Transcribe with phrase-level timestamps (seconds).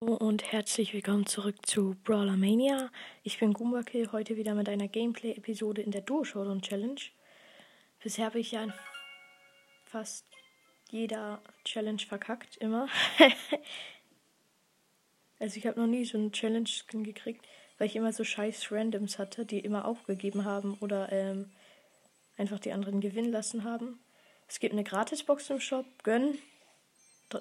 [0.00, 2.88] und herzlich willkommen zurück zu Brawler Mania.
[3.24, 7.00] Ich bin Goombakill, heute wieder mit einer Gameplay-Episode in der Duo Showdown Challenge.
[8.00, 8.72] Bisher habe ich ja in
[9.86, 10.24] fast
[10.88, 12.88] jeder Challenge verkackt, immer.
[15.40, 17.44] also ich habe noch nie so einen Challenge-Skin gekriegt,
[17.78, 21.50] weil ich immer so scheiß Randoms hatte, die immer aufgegeben haben oder ähm,
[22.36, 23.98] einfach die anderen gewinnen lassen haben.
[24.46, 26.38] Es gibt eine Gratisbox im Shop, gönn.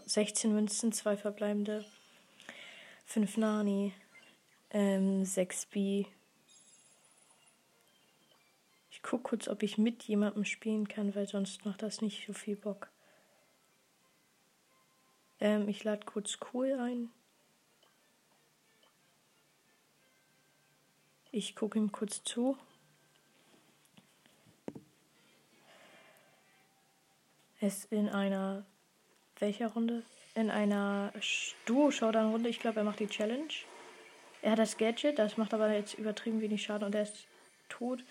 [0.05, 1.86] 16 Münzen, zwei verbleibende.
[3.08, 3.94] 5 Nani,
[4.70, 6.06] ähm, 6 B.
[8.92, 12.34] Ich guck kurz, ob ich mit jemandem spielen kann, weil sonst macht das nicht so
[12.34, 12.89] viel Bock.
[15.39, 17.10] Ähm, ich lade kurz Cool ein.
[21.32, 22.57] Ich gucke ihm kurz zu.
[27.62, 28.65] Es in einer
[29.39, 30.04] welcher Runde?
[30.37, 31.11] in einer
[31.65, 32.47] Duo-Showdown-Runde.
[32.47, 33.47] Ich glaube, er macht die Challenge.
[34.44, 37.25] Er hat das Gadget, das macht aber jetzt übertrieben wenig Schaden und er ist
[37.70, 38.03] tot.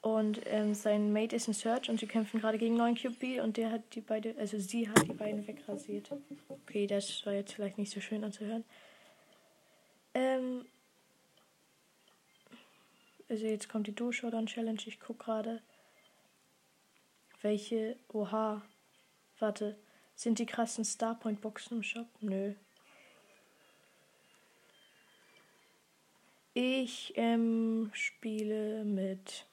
[0.00, 3.56] Und ähm, sein Mate ist in Search und sie kämpfen gerade gegen 9 QB und
[3.56, 6.12] der hat die beide, also sie hat die beiden wegrasiert.
[6.48, 8.64] Okay, das war jetzt vielleicht nicht so schön anzuhören.
[10.14, 10.66] Ähm,
[13.28, 14.80] also jetzt kommt die Duo Showdown Challenge.
[14.86, 15.60] Ich gucke gerade,
[17.42, 17.96] welche.
[18.12, 18.62] Oha.
[19.40, 19.76] Warte.
[20.16, 22.08] Sind die krassen Starpoint-Boxen im Shop?
[22.20, 22.54] Nö.
[26.54, 29.44] Ich ähm, spiele mit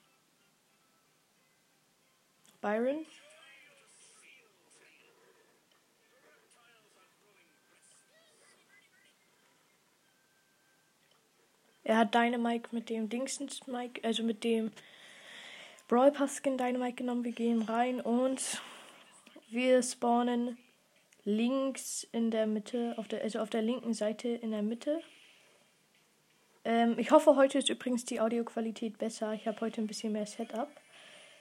[2.61, 3.05] Byron.
[11.83, 14.71] Er hat Dynamite mit dem Dingsens Mike, also mit dem
[15.89, 17.25] Brawl Pass Skin Dynamite genommen.
[17.25, 18.61] Wir gehen rein und
[19.53, 20.57] wir spawnen
[21.23, 25.01] links in der Mitte, auf der, also auf der linken Seite in der Mitte.
[26.65, 29.33] Ähm, ich hoffe, heute ist übrigens die Audioqualität besser.
[29.33, 30.69] Ich habe heute ein bisschen mehr Setup.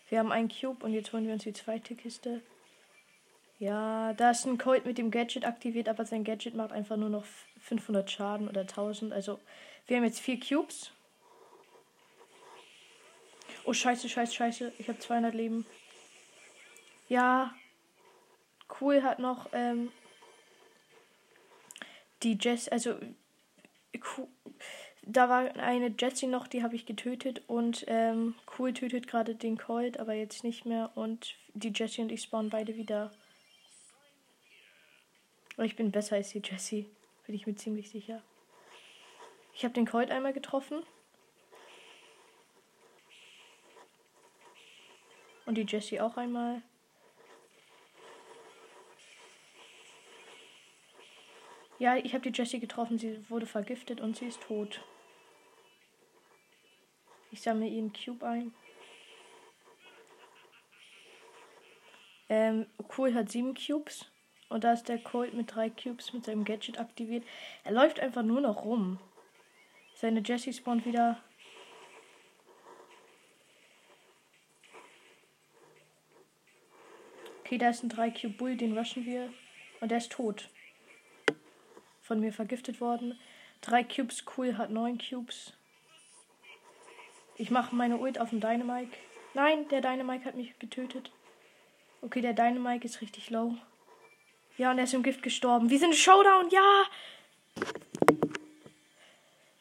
[0.08, 2.42] Wir haben einen Cube und jetzt holen wir uns die zweite Kiste.
[3.59, 7.08] Ja, da ist ein Colt mit dem Gadget aktiviert, aber sein Gadget macht einfach nur
[7.08, 7.25] noch
[7.60, 9.12] 500 Schaden oder 1000.
[9.12, 9.38] Also,
[9.87, 10.92] wir haben jetzt vier Cubes.
[13.64, 14.72] Oh, scheiße, scheiße, scheiße.
[14.78, 15.64] Ich habe 200 Leben.
[17.08, 17.54] Ja,
[18.81, 19.93] Cool hat noch ähm,
[22.22, 22.94] die Jess, also
[24.16, 24.28] cool,
[25.05, 29.59] da war eine Jessie noch, die habe ich getötet und ähm, Cool tötet gerade den
[29.59, 33.11] Colt, aber jetzt nicht mehr und die Jessie und ich spawnen beide wieder.
[35.56, 36.88] Aber ich bin besser als die Jessie,
[37.27, 38.22] bin ich mir ziemlich sicher.
[39.55, 40.82] Ich habe den Colt einmal getroffen.
[45.44, 46.62] Und die Jessie auch einmal.
[51.82, 52.97] Ja, ich habe die Jessie getroffen.
[52.97, 54.84] Sie wurde vergiftet und sie ist tot.
[57.32, 58.54] Ich sammle ihren Cube ein.
[62.28, 62.66] Ähm,
[62.97, 64.06] cool hat sieben Cubes.
[64.48, 67.25] Und da ist der Colt mit drei Cubes mit seinem Gadget aktiviert.
[67.65, 69.00] Er läuft einfach nur noch rum.
[69.97, 71.20] Seine Jessie spawnt wieder.
[77.41, 79.32] Okay, da ist ein 3 Cube Bull, den rushen wir.
[79.81, 80.49] Und der ist tot
[82.02, 83.18] von mir vergiftet worden.
[83.60, 85.52] Drei Cubes, cool, hat neun Cubes.
[87.36, 88.96] Ich mache meine Ult auf den Dynamike.
[89.34, 91.10] Nein, der Dynamike hat mich getötet.
[92.02, 93.56] Okay, der Dynamike ist richtig low.
[94.58, 95.70] Ja, und er ist im Gift gestorben.
[95.70, 96.84] Wir sind im Showdown, ja!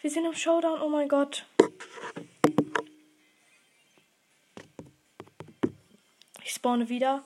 [0.02, 1.46] Wir sind im Showdown, oh mein Gott.
[6.44, 7.24] Ich spawne wieder.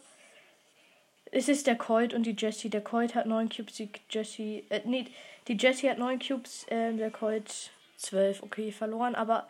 [1.35, 2.69] Es ist der Colt und die Jessie.
[2.69, 4.63] Der Colt hat 9 Cubes, die Jessie.
[4.69, 5.06] Äh, nee,
[5.50, 8.41] die Jessie hat 9 Cubes, äh, der Colt 12.
[8.41, 9.45] Okay, verloren, aber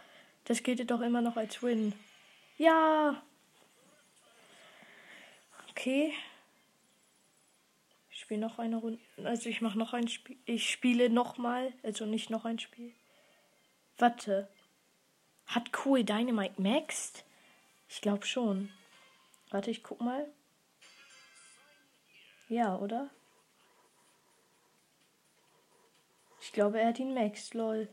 [0.46, 1.94] das gilt doch immer noch als Win.
[2.58, 3.22] Ja!
[5.70, 6.12] Okay.
[8.10, 8.98] Ich spiele noch eine Runde.
[9.24, 10.38] Also ich mache noch ein Spiel.
[10.46, 11.72] Ich spiele nochmal.
[11.84, 12.94] Also nicht noch ein Spiel.
[14.00, 14.48] Warte.
[15.46, 17.26] Hat Cool Dynamite maxed?
[17.88, 18.72] Ich glaube schon.
[19.52, 20.26] Warte, ich guck mal.
[22.48, 23.10] Ja, oder?
[26.42, 27.90] Ich glaube, er hat ihn Max, lol.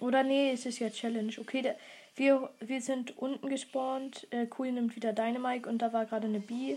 [0.00, 1.32] Oder nee, es ist ja Challenge.
[1.38, 1.76] Okay, der,
[2.14, 4.26] wir, wir sind unten gespawnt.
[4.30, 6.76] Äh, cool nimmt wieder Dynamite und da war gerade eine B.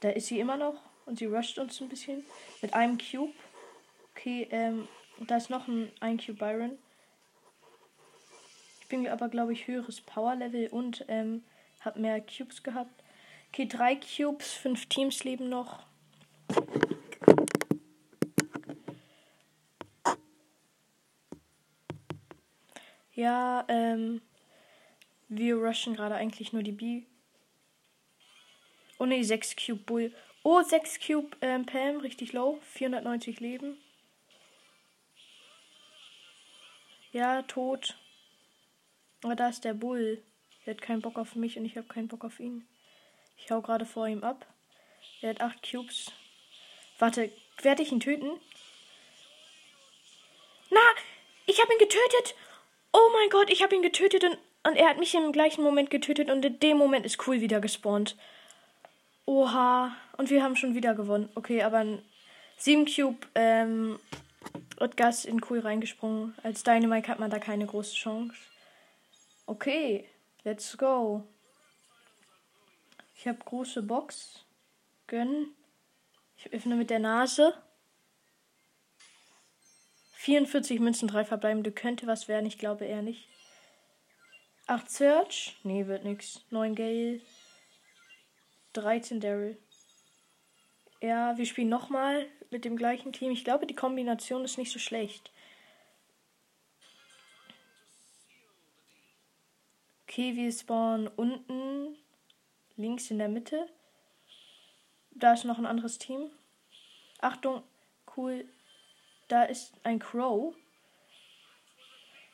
[0.00, 2.24] Da ist sie immer noch und sie rusht uns ein bisschen.
[2.62, 3.32] Mit einem Cube.
[4.12, 4.88] Okay, ähm,
[5.20, 6.78] da ist noch ein, ein Cube Byron.
[8.80, 11.44] Ich bin aber, glaube ich, höheres Power Level und ähm,
[11.80, 13.02] hab mehr Cubes gehabt.
[13.48, 15.86] Okay, drei Cubes, fünf Teams leben noch.
[23.12, 24.20] Ja, ähm.
[25.28, 27.02] Wir rushen gerade eigentlich nur die B.
[28.98, 30.14] Oh ne, 6 Cube Bull.
[30.44, 32.60] Oh, 6 Cube ähm, Pam, richtig low.
[32.62, 33.76] 490 Leben.
[37.10, 37.96] Ja, tot.
[39.24, 40.22] Aber da ist der Bull.
[40.66, 42.66] Der hat keinen Bock auf mich und ich habe keinen Bock auf ihn.
[43.38, 44.46] Ich hau gerade vor ihm ab.
[45.20, 46.10] Er hat 8 Cubes.
[46.98, 47.30] Warte,
[47.62, 48.30] werde ich ihn töten?
[50.70, 50.80] Na,
[51.46, 52.34] ich habe ihn getötet.
[52.92, 55.90] Oh mein Gott, ich habe ihn getötet und, und er hat mich im gleichen Moment
[55.90, 58.16] getötet und in dem Moment ist Cool wieder gespawnt.
[59.24, 59.94] Oha.
[60.16, 61.28] Und wir haben schon wieder gewonnen.
[61.34, 62.02] Okay, aber ein
[62.56, 64.00] 7 Cube ähm,
[64.96, 66.34] Gas in Cool reingesprungen.
[66.42, 68.36] Als Dynamite hat man da keine große Chance.
[69.46, 70.08] Okay,
[70.46, 71.24] let's go.
[73.16, 74.44] Ich habe große Box.
[75.08, 75.54] Gönnen.
[76.38, 77.52] Ich öffne mit der Nase.
[80.14, 81.72] 44 Münzen, 3 verbleibende.
[81.72, 83.28] Könnte was werden, ich glaube eher nicht.
[84.68, 85.56] 8 Search.
[85.64, 86.40] Nee, wird nix.
[86.50, 87.20] 9 Gale.
[88.72, 89.58] 13 Daryl.
[91.00, 93.32] Ja, wir spielen nochmal mit dem gleichen Team.
[93.32, 95.32] Ich glaube, die Kombination ist nicht so schlecht.
[100.16, 101.94] Okay, wir spawnen unten
[102.78, 103.68] links in der Mitte.
[105.10, 106.30] Da ist noch ein anderes Team.
[107.20, 107.62] Achtung,
[108.16, 108.48] cool.
[109.28, 110.54] Da ist ein Crow.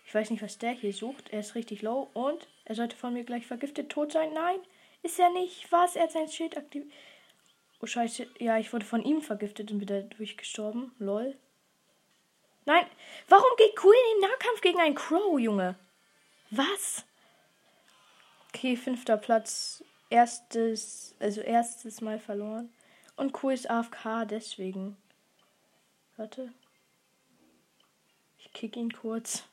[0.07, 1.31] Ich weiß nicht, was der hier sucht.
[1.31, 4.33] Er ist richtig low und er sollte von mir gleich vergiftet tot sein.
[4.33, 4.61] Nein,
[5.03, 5.73] ist er nicht.
[5.73, 5.97] Was?
[5.97, 6.85] Er hat sein Schild aktiv.
[7.81, 8.29] Oh, scheiße.
[8.39, 10.95] Ja, ich wurde von ihm vergiftet und bin dadurch gestorben.
[11.01, 11.37] Lol.
[12.65, 12.87] Nein.
[13.29, 15.77] Warum geht Cool in den Nahkampf gegen einen Crow, Junge?
[16.53, 17.05] Was?
[18.55, 19.83] Okay, fünfter Platz.
[20.11, 22.71] Erstes, also erstes Mal verloren.
[23.17, 24.99] Und Cool ist AFK, deswegen.
[26.19, 26.53] Warte.
[28.39, 29.45] Ich kick ihn kurz.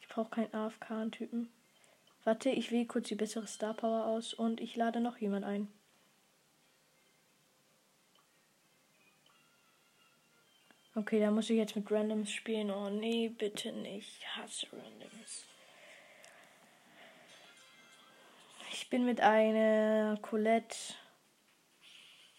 [0.00, 1.50] Ich brauche keinen AFK-Typen.
[2.22, 5.68] Warte, ich wähle kurz die bessere Star Power aus und ich lade noch jemand ein.
[10.94, 12.70] Okay, da muss ich jetzt mit Randoms spielen.
[12.70, 14.20] Oh nee, bitte nicht.
[14.20, 15.46] Ich hasse Randoms.
[18.76, 20.76] Ich bin mit einer Colette.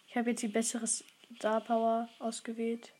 [0.06, 2.92] Ich habe jetzt die bessere Star Power ausgewählt.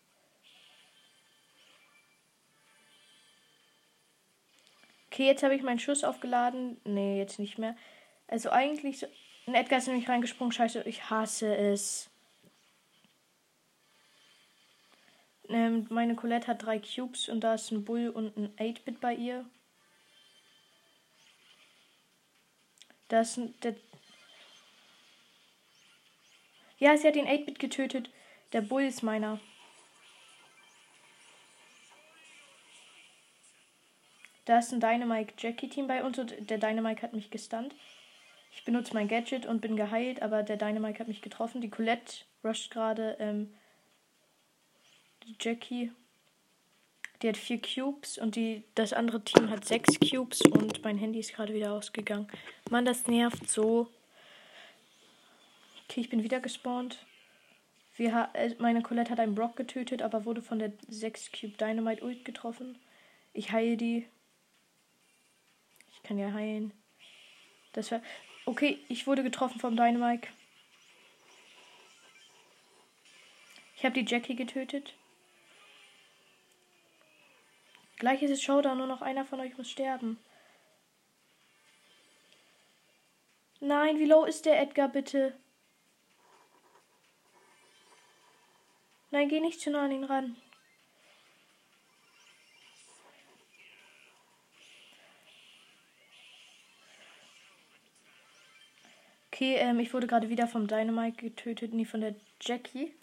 [5.09, 6.81] Okay, jetzt habe ich meinen Schuss aufgeladen.
[6.85, 7.77] Nee, jetzt nicht mehr.
[8.27, 9.01] Also eigentlich.
[9.01, 9.07] So
[9.47, 10.53] ein Edgar ist nämlich reingesprungen.
[10.53, 12.09] Scheiße, ich hasse es.
[15.51, 19.13] Ähm, meine Colette hat drei Cubes und da ist ein Bull und ein 8-Bit bei
[19.13, 19.45] ihr.
[23.09, 23.55] Da ist ein.
[23.61, 23.77] Der
[26.79, 28.11] ja, sie hat den 8-Bit getötet.
[28.53, 29.41] Der Bull ist meiner.
[34.45, 37.75] Da ist ein Dynamite Jackie Team bei uns und der Dynamite hat mich gestunt.
[38.53, 41.61] Ich benutze mein Gadget und bin geheilt, aber der Dynamite hat mich getroffen.
[41.61, 43.17] Die Colette rusht gerade.
[43.19, 43.55] Ähm,
[45.41, 45.91] Jackie.
[47.23, 51.21] Die hat vier Cubes und die, das andere Team hat sechs Cubes und mein Handy
[51.21, 52.29] ist gerade wieder ausgegangen.
[52.71, 53.89] Mann, das nervt so.
[55.89, 56.99] Okay, ich bin wieder gespawnt.
[57.97, 62.05] Wir, äh, meine Colette hat einen Brock getötet, aber wurde von der 6 Cube Dynamite
[62.05, 62.79] Ult getroffen.
[63.33, 64.07] Ich heile die
[66.07, 66.73] kann ja heilen.
[67.73, 68.01] Das war.
[68.47, 70.29] Okay, ich wurde getroffen vom Dynamite.
[73.77, 74.95] Ich habe die Jackie getötet.
[77.99, 80.19] Gleich ist es Showdown, nur noch einer von euch muss sterben.
[83.61, 85.35] Nein, wie low ist der Edgar, bitte?
[89.11, 90.37] Nein, geh nicht zu nah an ihn ran.
[99.33, 102.95] Okay, ähm, ich wurde gerade wieder vom Dynamite getötet, nie von der Jackie.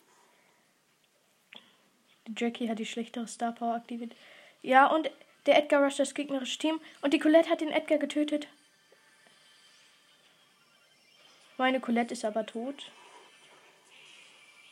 [2.27, 4.15] Die Jackie hat die schlechtere Star Power aktiviert.
[4.63, 5.11] Ja, und
[5.45, 6.81] der Edgar rusht das gegnerische Team.
[7.01, 8.47] Und die Colette hat den Edgar getötet.
[11.57, 12.91] Meine Colette ist aber tot.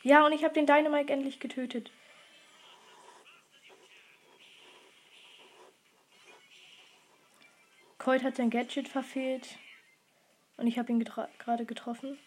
[0.01, 1.91] Ja, und ich habe den Dynamite endlich getötet.
[7.99, 9.59] Colt hat sein Gadget verfehlt.
[10.57, 12.17] Und ich habe ihn getra gerade getroffen.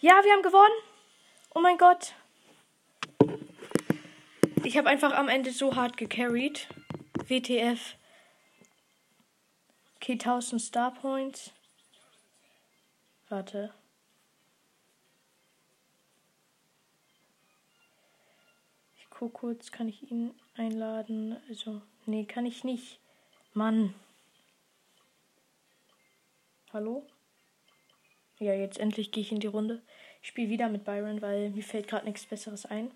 [0.00, 0.82] Ja, wir haben gewonnen.
[1.54, 2.14] Oh mein Gott.
[4.68, 6.68] Ich habe einfach am Ende so hart gecarried.
[7.26, 7.96] WTF.
[9.96, 11.54] Okay, 1000 Star Points.
[13.30, 13.72] Warte.
[18.98, 21.38] Ich guck kurz, kann ich ihn einladen?
[21.48, 23.00] Also, nee, kann ich nicht.
[23.54, 23.94] Mann.
[26.74, 27.06] Hallo?
[28.38, 29.80] Ja, jetzt endlich gehe ich in die Runde.
[30.20, 32.90] Ich spiele wieder mit Byron, weil mir fällt gerade nichts Besseres ein.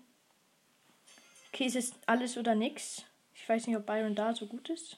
[1.53, 3.05] Okay, es ist alles oder nichts.
[3.35, 4.97] Ich weiß nicht, ob Byron da so gut ist.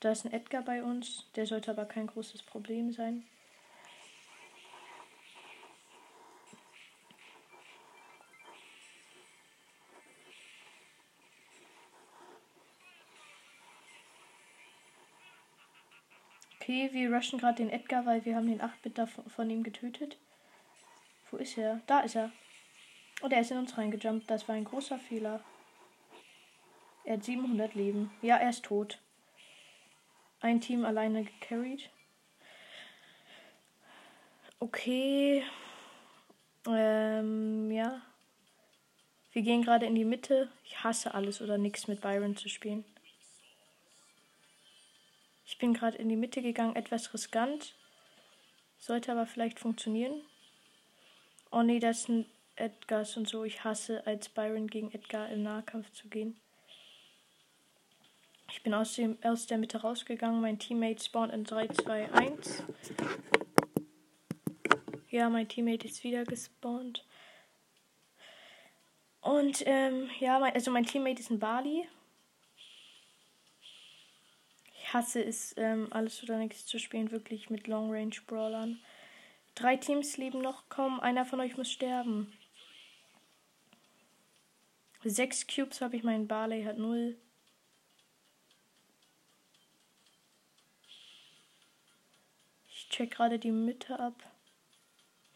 [0.00, 1.26] Da ist ein Edgar bei uns.
[1.36, 3.26] Der sollte aber kein großes Problem sein.
[16.60, 20.16] Okay, wir rushen gerade den Edgar, weil wir haben den 8-Bit von ihm getötet.
[21.30, 21.82] Wo ist er?
[21.86, 22.32] Da ist er.
[23.22, 24.30] Und er ist in uns reingejumpt.
[24.30, 25.40] Das war ein großer Fehler.
[27.04, 28.10] Er hat 700 Leben.
[28.20, 29.00] Ja, er ist tot.
[30.40, 31.88] Ein Team alleine gecarried.
[34.58, 35.44] Okay.
[36.66, 38.02] Ähm, ja.
[39.32, 40.50] Wir gehen gerade in die Mitte.
[40.64, 42.84] Ich hasse alles oder nichts mit Byron zu spielen.
[45.46, 47.74] Ich bin gerade in die Mitte gegangen, etwas riskant.
[48.78, 50.22] Sollte aber vielleicht funktionieren.
[51.50, 53.44] Oh nee, das sind Edgars und so.
[53.44, 56.36] Ich hasse als Byron gegen Edgar im Nahkampf zu gehen.
[58.50, 60.40] Ich bin aus, dem, aus der Mitte rausgegangen.
[60.40, 62.62] Mein Teammate spawnt in 3, 2, 1.
[65.10, 67.04] Ja, mein Teammate ist wieder gespawnt.
[69.20, 71.86] Und ähm, ja, mein, also mein Teammate ist ein Bali
[74.96, 78.80] hasse es, ähm, alles oder nichts zu spielen, wirklich mit Long Range Brawlern.
[79.54, 82.32] Drei Teams leben noch, komm, einer von euch muss sterben.
[85.08, 87.16] Sechs Cubes habe ich, mein Barley hat null.
[92.68, 94.14] Ich check gerade die Mitte ab.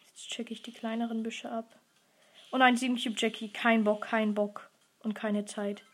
[0.00, 1.78] Jetzt check ich die kleineren Büsche ab.
[2.50, 4.68] Und ein 7 Cube Jackie, kein Bock, kein Bock
[5.04, 5.84] und keine Zeit.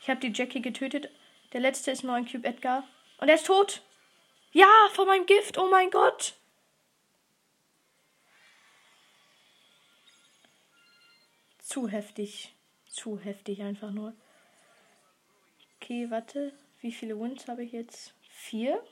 [0.00, 1.10] Ich habe die Jackie getötet.
[1.52, 2.86] Der letzte ist 9 Cube Edgar.
[3.18, 3.82] Und er ist tot.
[4.52, 5.58] Ja, von meinem Gift.
[5.58, 6.36] Oh mein Gott.
[11.72, 12.52] Zu heftig.
[12.86, 14.12] Zu heftig einfach nur.
[15.76, 16.52] Okay, warte.
[16.82, 18.12] Wie viele Wins habe ich jetzt?
[18.28, 18.84] Vier.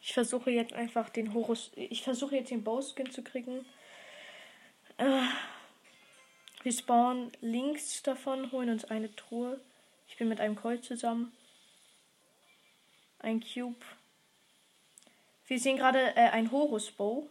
[0.00, 1.70] Ich versuche jetzt einfach den Horus.
[1.76, 3.64] Ich versuche jetzt den Bowskin zu kriegen.
[4.96, 5.22] Äh,
[6.64, 9.60] wir spawnen links davon, holen uns eine Truhe.
[10.08, 11.30] Ich bin mit einem Colt zusammen.
[13.20, 13.86] Ein Cube.
[15.46, 17.28] Wir sehen gerade äh, ein Horus Bow.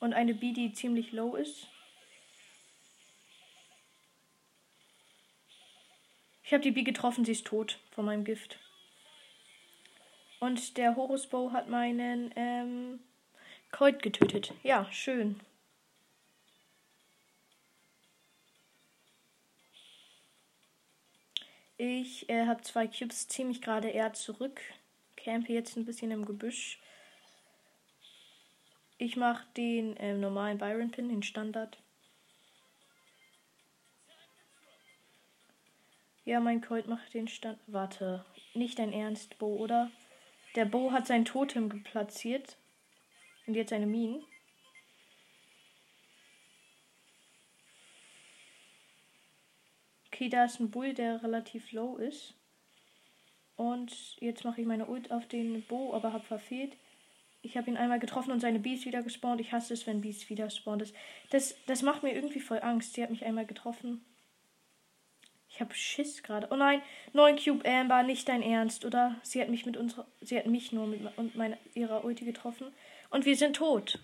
[0.00, 1.68] Und eine B, die ziemlich low ist.
[6.44, 8.58] Ich habe die B getroffen, sie ist tot von meinem Gift.
[10.40, 13.00] Und der Horus Bow hat meinen ähm,
[13.72, 14.52] Colt getötet.
[14.62, 15.40] Ja, schön.
[21.78, 24.60] Ich äh, habe zwei Cubes, ziehe mich gerade eher zurück.
[25.16, 26.78] Campe jetzt ein bisschen im Gebüsch.
[28.98, 31.78] Ich mache den äh, normalen Byron Pin, den Standard.
[36.24, 37.58] Ja, mein Colt macht den Stand.
[37.66, 39.90] Warte, nicht dein Ernst, Bo, oder?
[40.54, 42.56] Der Bo hat sein Totem platziert.
[43.46, 44.24] Und jetzt seine Minen.
[50.06, 52.34] Okay, da ist ein Bull, der relativ low ist.
[53.56, 56.76] Und jetzt mache ich meine Ult auf den Bo, aber habe verfehlt.
[57.42, 59.40] Ich habe ihn einmal getroffen und seine Beast wieder gespawnt.
[59.40, 60.80] Ich hasse es, wenn Beast wieder spawnt.
[60.80, 60.94] Das,
[61.30, 62.94] das, das macht mir irgendwie voll Angst.
[62.94, 64.02] Sie hat mich einmal getroffen.
[65.54, 66.48] Ich habe Schiss gerade.
[66.50, 66.82] Oh nein,
[67.12, 69.14] 9 Cube Amber, nicht dein Ernst, oder?
[69.22, 70.04] Sie hat mich mit unserer.
[70.20, 72.74] Sie hat mich nur mit und meiner, ihrer Ulti getroffen.
[73.10, 74.00] Und wir sind tot.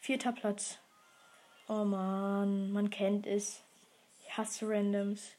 [0.00, 0.78] Vierter Platz.
[1.66, 3.64] Oh man, man kennt es
[4.30, 5.32] hasse Randoms.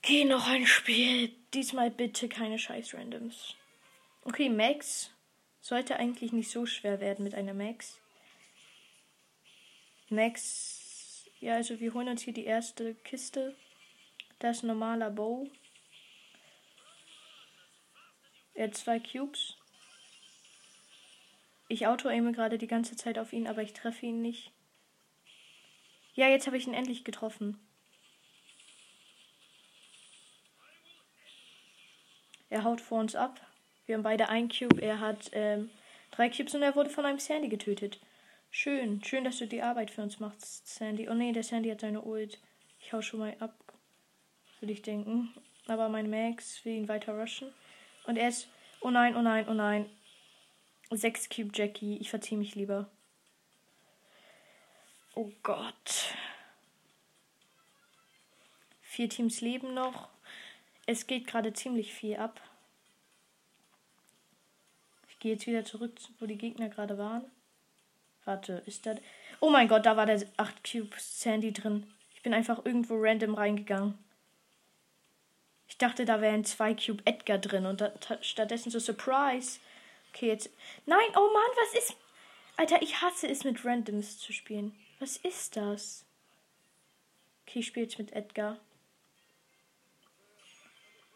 [0.00, 1.30] Geh noch ein Spiel.
[1.54, 3.54] Diesmal bitte keine scheiß Randoms.
[4.24, 5.12] Okay, Max.
[5.60, 8.00] Sollte eigentlich nicht so schwer werden mit einer Max.
[10.08, 10.81] Max.
[11.42, 13.56] Ja, also wir holen uns hier die erste Kiste.
[14.38, 15.50] Das ist ein normaler Bow.
[18.54, 19.56] Er hat zwei Cubes.
[21.66, 24.52] Ich auto-aime gerade die ganze Zeit auf ihn, aber ich treffe ihn nicht.
[26.14, 27.58] Ja, jetzt habe ich ihn endlich getroffen.
[32.50, 33.44] Er haut vor uns ab.
[33.86, 34.80] Wir haben beide ein Cube.
[34.80, 35.70] Er hat ähm,
[36.12, 37.98] drei Cubes und er wurde von einem Sandy getötet.
[38.54, 39.02] Schön.
[39.02, 41.08] Schön, dass du die Arbeit für uns machst, Sandy.
[41.08, 42.38] Oh nee, der Sandy hat seine Ult.
[42.80, 43.54] Ich hau schon mal ab.
[44.60, 45.32] Würde ich denken.
[45.68, 47.50] Aber mein Max will ihn weiter rushen.
[48.04, 48.48] Und er ist.
[48.82, 49.88] Oh nein, oh nein, oh nein.
[50.90, 51.96] 6 Cube Jackie.
[51.96, 52.90] Ich verziehe mich lieber.
[55.14, 56.14] Oh Gott.
[58.82, 60.10] Vier Teams leben noch.
[60.84, 62.38] Es geht gerade ziemlich viel ab.
[65.08, 67.24] Ich gehe jetzt wieder zurück, wo die Gegner gerade waren.
[68.24, 68.94] Warte, ist da.
[69.40, 71.92] Oh mein Gott, da war der 8 Cube Sandy drin.
[72.14, 73.98] Ich bin einfach irgendwo random reingegangen.
[75.66, 79.58] Ich dachte, da wäre ein 2 Cube Edgar drin und da, stattdessen so Surprise.
[80.10, 80.50] Okay, jetzt.
[80.86, 81.96] Nein, oh Mann, was ist.
[82.56, 84.76] Alter, ich hasse es mit Randoms zu spielen.
[85.00, 86.04] Was ist das?
[87.46, 88.58] Okay, ich spiele jetzt mit Edgar.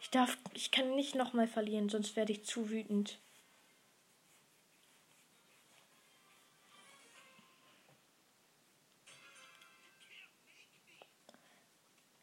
[0.01, 0.37] Ich darf.
[0.55, 3.19] Ich kann nicht nochmal verlieren, sonst werde ich zu wütend.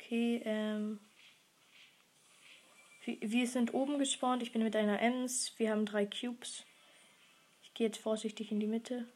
[0.03, 1.00] Okay, ähm.
[3.05, 4.43] Wir sind oben gespawnt.
[4.43, 5.53] Ich bin mit einer Ems.
[5.57, 6.63] Wir haben drei Cubes.
[7.63, 9.07] Ich gehe jetzt vorsichtig in die Mitte.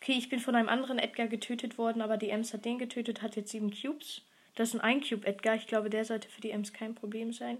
[0.00, 3.20] Okay, ich bin von einem anderen Edgar getötet worden, aber die Ems hat den getötet,
[3.20, 4.22] hat jetzt sieben Cubes.
[4.54, 5.56] Das ist ein Ein-Cube Edgar.
[5.56, 7.58] Ich glaube, der sollte für die Ems kein Problem sein.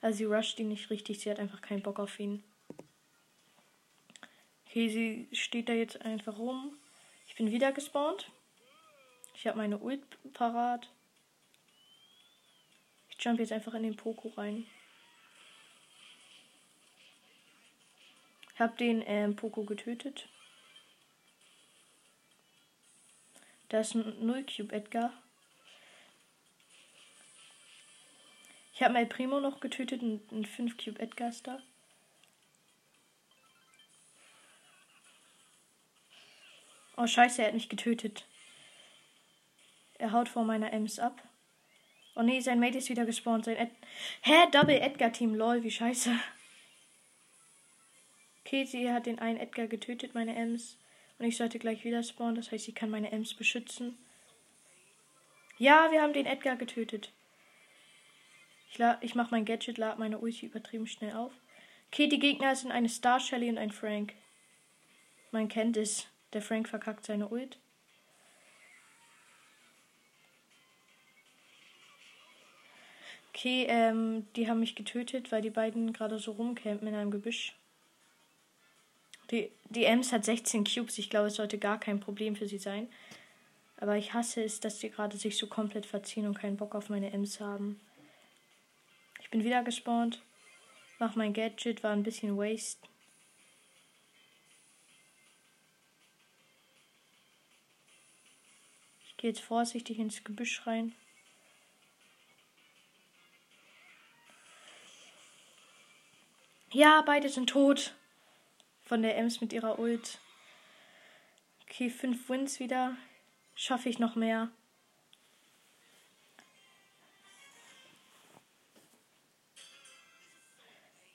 [0.00, 1.20] Also sie rusht ihn nicht richtig.
[1.20, 2.42] Sie hat einfach keinen Bock auf ihn.
[4.66, 6.76] Okay, sie steht da jetzt einfach rum.
[7.26, 8.30] Ich bin wieder gespawnt.
[9.38, 10.02] Ich habe meine Ult
[10.32, 10.90] parat.
[13.08, 14.66] Ich jump jetzt einfach in den Poko rein.
[18.52, 20.28] Ich habe den ähm, Poko getötet.
[23.68, 25.12] Da ist ein 0 Cube Edgar.
[28.74, 31.62] Ich habe mein Primo noch getötet ein 5 Cube Edgar ist da.
[36.96, 38.24] Oh scheiße, er hat mich getötet.
[39.98, 41.22] Er haut vor meiner Ems ab.
[42.14, 43.44] Oh nee, sein Mate ist wieder gespawnt.
[43.44, 43.70] Sein Ed
[44.22, 44.46] Hä?
[44.52, 46.18] Double Edgar Team, lol, wie scheiße.
[48.44, 50.78] Okay, sie hat den einen Edgar getötet, meine Ems.
[51.18, 53.98] Und ich sollte gleich wieder spawnen, das heißt, sie kann meine Ems beschützen.
[55.58, 57.12] Ja, wir haben den Edgar getötet.
[58.70, 61.32] Ich, ich mache mein Gadget, lade meine Ulti übertrieben schnell auf.
[61.90, 64.14] Okay, die Gegner sind eine Star Shelly und ein Frank.
[65.32, 66.06] Man kennt es.
[66.32, 67.58] Der Frank verkackt seine Ult.
[73.38, 77.54] Okay, ähm, die haben mich getötet, weil die beiden gerade so rumcampen in einem Gebüsch.
[79.30, 80.98] Die, die Ems hat 16 Cubes.
[80.98, 82.88] Ich glaube, es sollte gar kein Problem für sie sein.
[83.76, 86.88] Aber ich hasse es, dass die gerade sich so komplett verziehen und keinen Bock auf
[86.88, 87.78] meine Ems haben.
[89.20, 90.20] Ich bin wieder gespawnt.
[90.98, 92.88] Mach mein Gadget, war ein bisschen waste.
[99.06, 100.92] Ich gehe jetzt vorsichtig ins Gebüsch rein.
[106.70, 107.94] Ja, beide sind tot.
[108.82, 110.18] Von der Ems mit ihrer Ult.
[111.62, 112.96] Okay, fünf Wins wieder.
[113.54, 114.50] Schaffe ich noch mehr.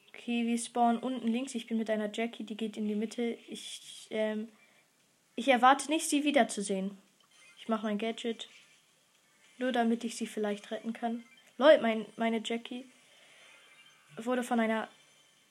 [0.09, 1.53] Okay, wir spawnen unten links.
[1.53, 3.37] Ich bin mit einer Jackie, die geht in die Mitte.
[3.47, 4.49] Ich, ähm,
[5.35, 6.97] ich erwarte nicht, sie wiederzusehen.
[7.59, 8.49] Ich mache mein Gadget.
[9.57, 11.23] Nur damit ich sie vielleicht retten kann.
[11.57, 12.85] Leute, mein, meine Jackie
[14.17, 14.89] wurde von einer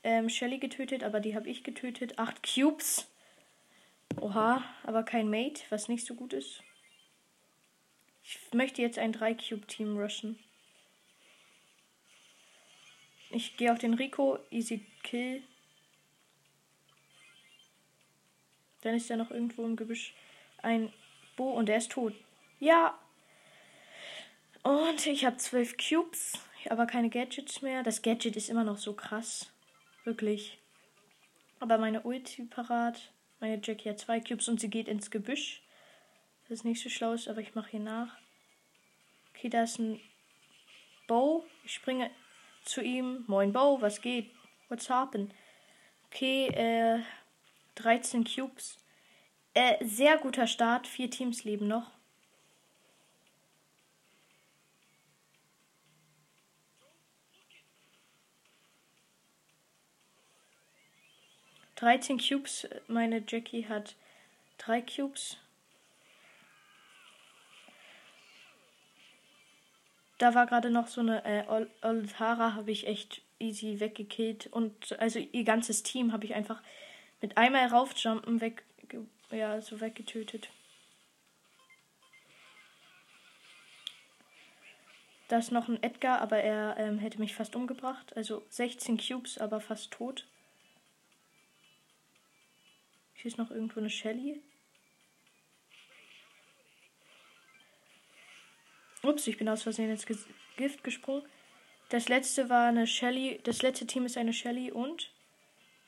[0.04, 2.18] ähm, Shelly getötet, aber die habe ich getötet.
[2.18, 3.08] Acht Cubes.
[4.20, 6.62] Oha, aber kein Mate, was nicht so gut ist.
[8.24, 10.38] Ich möchte jetzt ein 3-Cube-Team rushen.
[13.30, 14.38] Ich gehe auf den Rico.
[14.50, 15.42] Easy Kill.
[18.82, 20.14] Dann ist ja noch irgendwo im Gebüsch
[20.58, 20.92] ein
[21.36, 22.14] Bo und der ist tot.
[22.60, 22.98] Ja.
[24.62, 26.38] Und ich habe zwölf Cubes,
[26.68, 27.82] aber keine Gadgets mehr.
[27.82, 29.51] Das Gadget ist immer noch so krass.
[30.04, 30.58] Wirklich.
[31.60, 33.12] Aber meine Ulti parat.
[33.40, 35.62] Meine Jackie hat zwei Cubes und sie geht ins Gebüsch.
[36.42, 38.16] Das ist nicht so schlau, aber ich mache hier nach.
[39.30, 40.00] Okay, da ist ein
[41.06, 41.44] Bow.
[41.64, 42.10] Ich springe
[42.64, 43.24] zu ihm.
[43.26, 44.30] Moin Bow, was geht?
[44.68, 45.32] What's happen?
[46.06, 47.00] Okay, äh,
[47.76, 48.78] 13 Cubes.
[49.54, 50.86] Äh, sehr guter Start.
[50.86, 51.90] Vier Teams leben noch.
[61.82, 62.68] 13 Cubes.
[62.86, 63.96] Meine Jackie hat
[64.58, 65.36] 3 Cubes.
[70.18, 71.42] Da war gerade noch so eine äh,
[71.82, 74.46] Oltara, habe ich echt easy weggekillt.
[74.46, 76.62] Und also ihr ganzes Team habe ich einfach
[77.20, 78.62] mit einmal raufjumpen weg,
[79.32, 80.50] ja, so weggetötet.
[85.26, 88.16] Da ist noch ein Edgar, aber er ähm, hätte mich fast umgebracht.
[88.16, 90.28] Also 16 Cubes, aber fast tot.
[93.22, 94.42] Hier ist noch irgendwo eine Shelly.
[99.04, 100.06] Ups, ich bin aus Versehen ins
[100.56, 101.24] Gift gesprungen.
[101.88, 103.40] Das letzte war eine Shelly.
[103.44, 105.12] Das letzte Team ist eine Shelly und.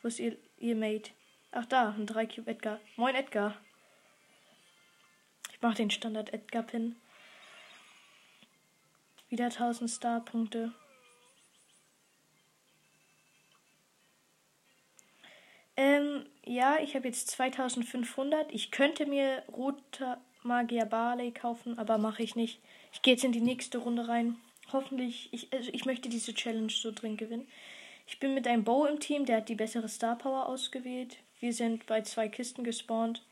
[0.01, 1.11] Wo ist ihr, ihr Mate?
[1.51, 2.81] Ach da, ein 3 Cube Edgar.
[2.95, 3.61] Moin Edgar.
[5.53, 6.95] Ich mache den Standard Edgar Pin.
[9.29, 10.73] Wieder 1000 Star-Punkte.
[15.77, 18.53] Ähm, ja, ich habe jetzt 2500.
[18.53, 22.61] Ich könnte mir roter Magier Barley kaufen, aber mache ich nicht.
[22.93, 24.37] Ich gehe jetzt in die nächste Runde rein.
[24.73, 27.49] Hoffentlich, ich, also ich möchte diese Challenge so drin gewinnen.
[28.07, 31.19] Ich bin mit einem Bow im Team, der hat die bessere Star Power ausgewählt.
[31.41, 33.25] Wir sind bei zwei Kisten gespawnt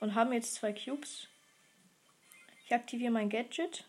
[0.00, 1.28] und haben jetzt zwei Cubes.
[2.64, 3.84] Ich aktiviere mein Gadget.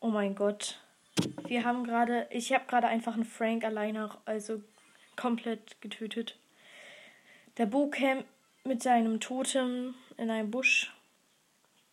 [0.00, 0.80] Oh mein Gott.
[1.48, 4.62] Wir haben gerade, ich habe gerade einfach einen Frank alleine, also
[5.16, 6.38] komplett getötet.
[7.56, 8.26] Der Bo camp
[8.64, 10.92] mit seinem Totem in einem Busch.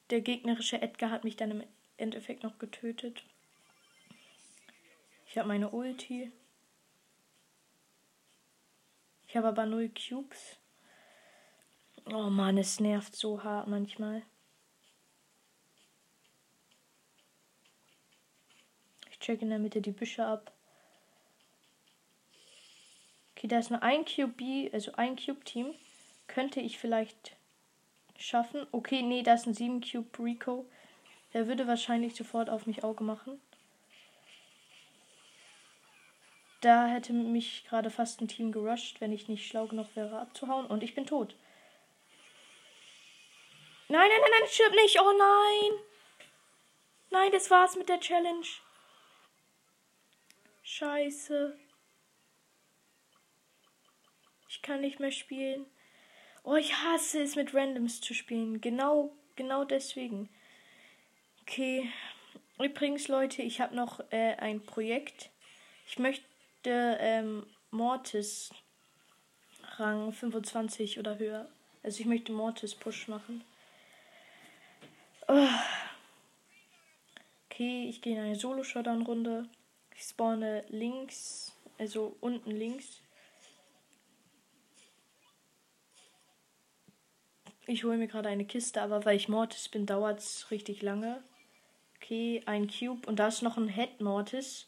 [0.09, 1.63] Der gegnerische Edgar hat mich dann im
[1.95, 3.23] Endeffekt noch getötet.
[5.25, 6.33] Ich habe meine Ulti.
[9.27, 10.57] Ich habe aber null Cubes.
[12.11, 14.21] Oh Mann, es nervt so hart manchmal.
[19.25, 20.51] Check in der Mitte die Büsche ab.
[23.35, 25.73] Okay, da ist nur ein QB, also ein Cube-Team.
[26.27, 27.35] Könnte ich vielleicht
[28.19, 28.67] schaffen.
[28.71, 30.69] Okay, nee, da ist ein 7 Cube Rico.
[31.33, 33.41] Der würde wahrscheinlich sofort auf mich Auge machen.
[36.61, 40.67] Da hätte mich gerade fast ein Team gerusht, wenn ich nicht schlau genug wäre abzuhauen.
[40.67, 41.35] Und ich bin tot.
[43.87, 45.01] Nein, nein, nein, nein, stirb nicht.
[45.01, 45.79] Oh nein.
[47.09, 48.45] Nein, das war's mit der Challenge.
[50.67, 51.55] Scheiße.
[54.49, 55.67] Ich kann nicht mehr spielen.
[56.43, 58.61] Oh, ich hasse es mit Randoms zu spielen.
[58.61, 60.27] Genau, genau deswegen.
[61.43, 61.87] Okay.
[62.57, 65.29] Übrigens, Leute, ich habe noch äh, ein Projekt.
[65.87, 66.25] Ich möchte
[66.65, 68.51] ähm, Mortis
[69.77, 71.47] Rang 25 oder höher.
[71.83, 73.43] Also ich möchte Mortis Push machen.
[75.27, 75.47] Oh.
[77.45, 79.47] Okay, ich gehe in eine Solo-Showdown-Runde.
[79.97, 83.01] Ich spawne links, also unten links.
[87.67, 91.23] Ich hole mir gerade eine Kiste, aber weil ich Mortis bin, dauert es richtig lange.
[91.95, 93.07] Okay, ein Cube.
[93.07, 94.67] Und da ist noch ein Head Mortis.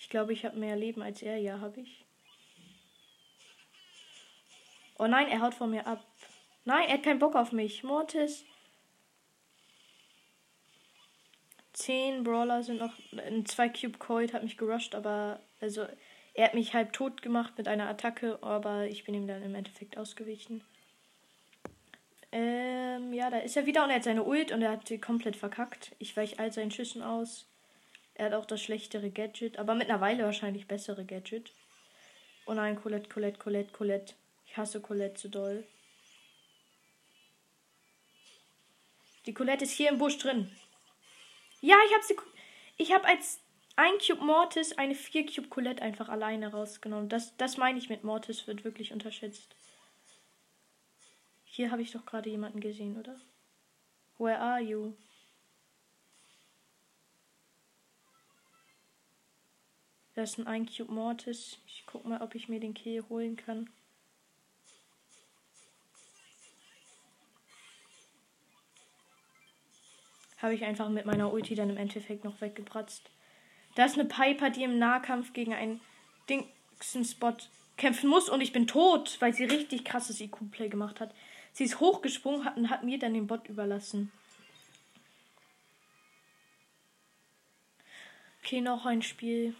[0.00, 1.36] Ich glaube, ich habe mehr Leben als er.
[1.36, 2.04] Ja, habe ich.
[4.98, 6.04] Oh nein, er haut von mir ab.
[6.64, 7.84] Nein, er hat keinen Bock auf mich.
[7.84, 8.44] Mortis.
[11.88, 12.92] Zehn Brawler sind noch.
[13.16, 15.40] Ein zwei Cube Cold hat mich gerusht, aber.
[15.58, 15.86] Also,
[16.34, 19.54] er hat mich halb tot gemacht mit einer Attacke, aber ich bin ihm dann im
[19.54, 20.62] Endeffekt ausgewichen.
[22.30, 24.98] Ähm, ja, da ist er wieder und er hat seine Ult und er hat sie
[24.98, 25.96] komplett verkackt.
[25.98, 27.48] Ich weiche all seinen Schüssen aus.
[28.12, 31.50] Er hat auch das schlechtere Gadget, aber mittlerweile wahrscheinlich bessere Gadget.
[32.44, 34.14] Oh nein, Colette, Colette, Colette, Colette.
[34.46, 35.64] Ich hasse Colette so doll.
[39.24, 40.50] Die Colette ist hier im Busch drin.
[41.60, 42.16] Ja, ich habe sie.
[42.76, 43.40] Ich habe als
[43.76, 47.08] ein Cube Mortis eine 4 Cube Colette einfach alleine rausgenommen.
[47.08, 49.54] Das, das meine ich mit Mortis wird wirklich unterschätzt.
[51.44, 53.20] Hier habe ich doch gerade jemanden gesehen, oder?
[54.18, 54.94] Where are you?
[60.14, 61.58] Da ist ein 1 Cube Mortis.
[61.66, 63.70] Ich guck mal, ob ich mir den Kill holen kann.
[70.48, 73.10] Habe ich einfach mit meiner Ulti dann im Endeffekt noch weggebratzt.
[73.74, 75.78] Da ist eine Piper, die im Nahkampf gegen einen
[76.30, 77.36] Dingsen-Spot
[77.76, 81.14] kämpfen muss und ich bin tot, weil sie richtig krasses IQ-Play gemacht hat.
[81.52, 84.10] Sie ist hochgesprungen und hat mir dann den Bot überlassen.
[88.42, 89.54] Okay, noch ein Spiel.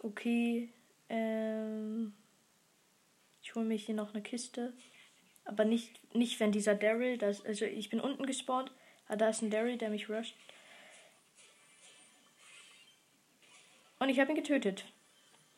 [0.00, 0.68] Okay.
[1.08, 2.12] Ähm,
[3.52, 4.72] ich hole mir hier noch eine Kiste.
[5.44, 8.72] Aber nicht, nicht wenn dieser Daryl, das, also ich bin unten gespawnt,
[9.06, 10.34] aber da ist ein Daryl, der mich rusht.
[13.98, 14.86] Und ich habe ihn getötet.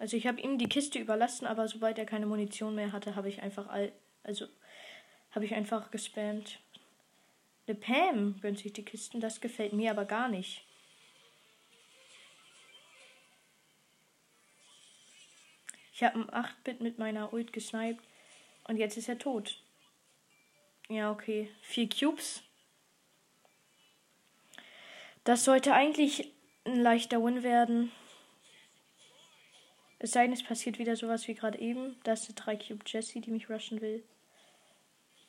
[0.01, 3.29] Also ich habe ihm die Kiste überlassen, aber sobald er keine Munition mehr hatte, habe
[3.29, 3.93] ich einfach all,
[4.25, 4.49] also
[5.31, 6.59] habe ich einfach gespammt.
[7.69, 10.64] Le Pam gönnt sich die Kisten, das gefällt mir aber gar nicht.
[15.95, 18.05] Ich habe einen 8-Bit mit meiner Ult gesniped.
[18.67, 19.63] Und jetzt ist er tot.
[20.89, 21.49] Ja, okay.
[21.63, 22.43] Vier Cubes.
[25.23, 26.33] Das sollte eigentlich
[26.65, 27.93] ein leichter Win werden.
[30.01, 31.97] Es sei denn, es passiert wieder sowas wie gerade eben.
[32.03, 34.03] Da ist eine 3 Cube Jessie, die mich rushen will.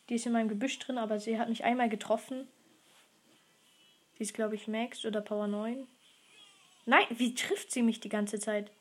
[0.10, 2.48] Die ist in meinem Gebüsch drin, aber sie hat mich einmal getroffen.
[4.18, 5.88] Sie ist, glaube ich, Max oder Power 9.
[6.86, 8.72] Nein, wie trifft sie mich die ganze Zeit?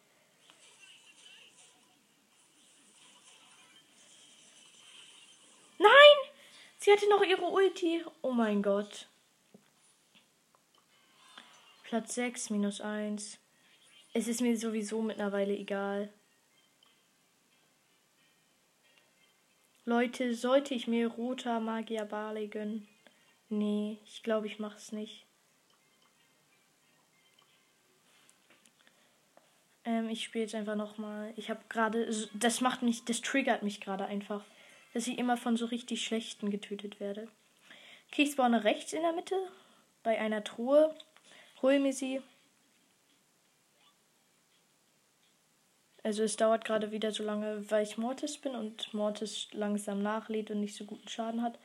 [6.84, 8.04] Sie hatte noch ihre Ulti.
[8.20, 9.08] Oh mein Gott.
[11.84, 13.38] Platz 6 minus 1.
[14.12, 16.12] Es ist mir sowieso mittlerweile egal.
[19.86, 22.86] Leute, sollte ich mir roter Magier Barley gönnen?
[23.48, 25.24] Nee, ich glaube, ich mach's nicht.
[29.86, 31.32] Ähm, ich spiele jetzt einfach nochmal.
[31.36, 32.14] Ich habe gerade.
[32.34, 33.06] Das macht mich.
[33.06, 34.44] Das triggert mich gerade einfach.
[34.94, 37.28] Dass ich immer von so richtig schlechten getötet werde.
[38.10, 39.36] Okay, ich spawne rechts in der Mitte.
[40.02, 40.94] Bei einer Truhe.
[41.60, 42.22] Hol mir sie.
[46.04, 50.50] Also es dauert gerade wieder so lange, weil ich Mortis bin und Mortis langsam nachlädt
[50.50, 51.58] und nicht so guten Schaden hat.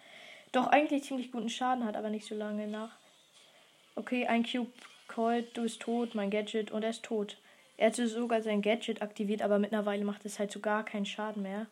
[0.53, 2.97] Doch eigentlich ziemlich guten Schaden hat, aber nicht so lange nach.
[3.95, 4.71] Okay, ein Cube
[5.09, 7.37] Cold, du bist tot, mein Gadget und er ist tot.
[7.75, 11.43] Er hatte sogar sein Gadget aktiviert, aber mittlerweile macht es halt so gar keinen Schaden
[11.43, 11.67] mehr.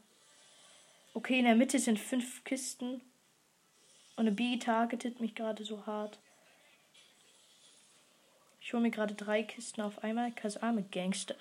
[1.17, 3.01] Okay, in der Mitte sind fünf Kisten.
[4.17, 6.19] Und eine B targetet mich gerade so hart.
[8.62, 10.32] Ich hole mir gerade drei Kisten auf einmal.
[10.34, 11.34] Cause I'm a Gangster.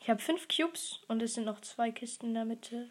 [0.00, 2.90] Ich habe fünf Cubes und es sind noch zwei Kisten in der Mitte.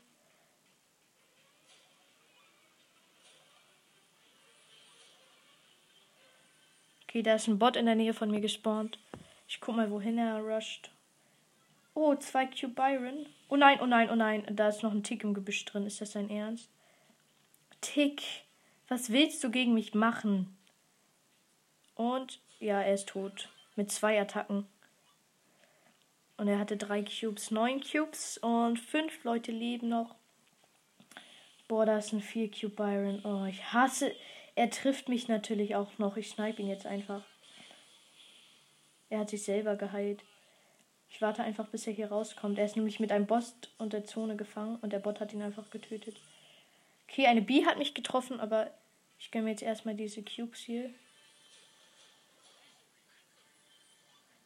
[7.08, 9.00] Okay, da ist ein Bot in der Nähe von mir gespawnt.
[9.48, 10.92] Ich guck mal, wohin er rusht.
[12.02, 13.26] Oh, zwei Cube Byron.
[13.50, 14.46] Oh nein, oh nein, oh nein.
[14.52, 15.86] Da ist noch ein Tick im Gebüsch drin.
[15.86, 16.70] Ist das dein Ernst?
[17.82, 18.24] Tick,
[18.88, 20.58] was willst du gegen mich machen?
[21.96, 23.50] Und ja, er ist tot.
[23.76, 24.66] Mit zwei Attacken.
[26.38, 30.16] Und er hatte drei Cubes, neun Cubes und fünf Leute leben noch.
[31.68, 33.26] Boah, da ist ein 4 Cube Byron.
[33.26, 34.16] Oh, ich hasse.
[34.56, 36.16] Er trifft mich natürlich auch noch.
[36.16, 37.24] Ich snipe ihn jetzt einfach.
[39.10, 40.24] Er hat sich selber geheilt.
[41.10, 42.58] Ich warte einfach, bis er hier rauskommt.
[42.58, 45.42] Er ist nämlich mit einem Boss und der Zone gefangen und der Bot hat ihn
[45.42, 46.18] einfach getötet.
[47.08, 48.72] Okay, eine B hat mich getroffen, aber
[49.18, 50.94] ich gönne mir jetzt erstmal diese Cubes hier.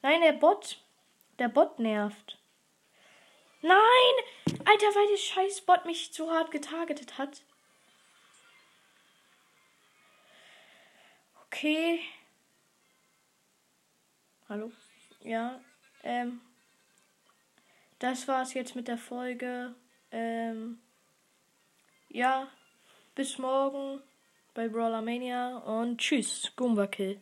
[0.01, 0.79] Nein, der Bot.
[1.39, 2.37] Der Bot nervt.
[3.61, 3.73] Nein!
[4.65, 7.41] Alter, weil der scheiß Bot mich zu hart getargetet hat.
[11.47, 11.99] Okay.
[14.49, 14.71] Hallo?
[15.21, 15.61] Ja,
[16.03, 16.41] ähm.
[18.03, 19.75] Das war's jetzt mit der Folge.
[20.11, 20.79] Ähm.
[22.09, 22.49] Ja,
[23.15, 24.01] bis morgen
[24.53, 27.21] bei Brawler Mania und tschüss, Goomba Kill.